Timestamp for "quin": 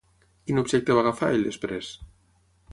0.47-0.61